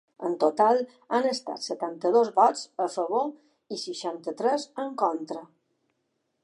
En 0.27 0.35
total, 0.43 0.79
han 1.17 1.27
estat 1.31 1.65
setanta-dos 1.65 2.31
vots 2.39 2.63
a 2.87 2.89
favor 2.95 3.31
i 3.77 3.81
seixanta-tres 3.85 4.69
en 4.87 4.93
contra. 5.05 5.45